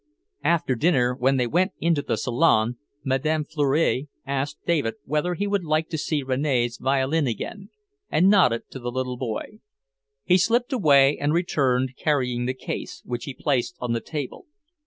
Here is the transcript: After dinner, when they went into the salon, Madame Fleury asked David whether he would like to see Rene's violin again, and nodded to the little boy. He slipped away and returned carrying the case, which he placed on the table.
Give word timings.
After 0.43 0.73
dinner, 0.73 1.13
when 1.13 1.37
they 1.37 1.45
went 1.45 1.73
into 1.79 2.01
the 2.01 2.17
salon, 2.17 2.77
Madame 3.03 3.43
Fleury 3.43 4.07
asked 4.25 4.57
David 4.65 4.95
whether 5.05 5.35
he 5.35 5.45
would 5.45 5.63
like 5.63 5.89
to 5.89 5.97
see 5.99 6.23
Rene's 6.23 6.77
violin 6.79 7.27
again, 7.27 7.69
and 8.09 8.27
nodded 8.27 8.63
to 8.71 8.79
the 8.79 8.89
little 8.91 9.15
boy. 9.17 9.59
He 10.23 10.39
slipped 10.39 10.73
away 10.73 11.19
and 11.19 11.33
returned 11.35 11.95
carrying 11.97 12.47
the 12.47 12.55
case, 12.55 13.03
which 13.05 13.25
he 13.25 13.35
placed 13.35 13.75
on 13.79 13.93
the 13.93 14.01
table. 14.01 14.47